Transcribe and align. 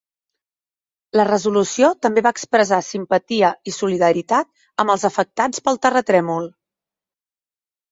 La 1.19 1.25
resolució 1.27 1.91
també 2.05 2.23
va 2.29 2.31
expressar 2.37 2.79
simpatia 2.87 3.53
i 3.73 3.75
solidaritat 3.77 4.51
amb 4.85 4.97
els 4.97 5.07
afectats 5.13 5.65
pel 5.69 5.81
terratrèmol. 5.87 6.51